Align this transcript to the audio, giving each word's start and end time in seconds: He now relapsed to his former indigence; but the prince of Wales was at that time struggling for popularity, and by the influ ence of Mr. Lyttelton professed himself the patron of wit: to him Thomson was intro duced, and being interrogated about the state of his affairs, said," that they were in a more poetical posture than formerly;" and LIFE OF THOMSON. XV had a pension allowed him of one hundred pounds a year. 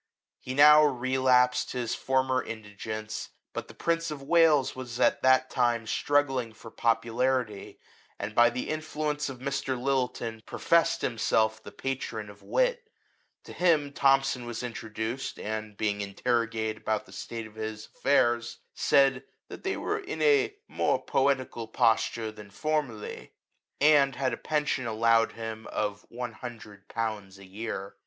He 0.39 0.55
now 0.55 0.83
relapsed 0.83 1.69
to 1.69 1.77
his 1.77 1.93
former 1.93 2.41
indigence; 2.41 3.29
but 3.53 3.67
the 3.67 3.75
prince 3.75 4.09
of 4.09 4.23
Wales 4.23 4.75
was 4.75 4.99
at 4.99 5.21
that 5.21 5.51
time 5.51 5.85
struggling 5.85 6.53
for 6.53 6.71
popularity, 6.71 7.79
and 8.17 8.33
by 8.33 8.49
the 8.49 8.67
influ 8.69 9.11
ence 9.11 9.29
of 9.29 9.37
Mr. 9.37 9.79
Lyttelton 9.79 10.41
professed 10.47 11.01
himself 11.03 11.61
the 11.61 11.71
patron 11.71 12.31
of 12.31 12.41
wit: 12.41 12.89
to 13.43 13.53
him 13.53 13.93
Thomson 13.93 14.47
was 14.47 14.63
intro 14.63 14.89
duced, 14.89 15.37
and 15.37 15.77
being 15.77 16.01
interrogated 16.01 16.77
about 16.77 17.05
the 17.05 17.11
state 17.13 17.45
of 17.45 17.53
his 17.53 17.85
affairs, 17.85 18.57
said," 18.73 19.23
that 19.49 19.61
they 19.63 19.77
were 19.77 19.99
in 19.99 20.19
a 20.23 20.55
more 20.67 20.99
poetical 20.99 21.67
posture 21.67 22.31
than 22.31 22.49
formerly;" 22.49 23.33
and 23.79 24.13
LIFE 24.15 24.15
OF 24.15 24.15
THOMSON. 24.15 24.15
XV 24.15 24.19
had 24.19 24.33
a 24.33 24.37
pension 24.37 24.87
allowed 24.87 25.31
him 25.33 25.67
of 25.67 26.07
one 26.09 26.31
hundred 26.33 26.87
pounds 26.87 27.37
a 27.37 27.45
year. 27.45 27.97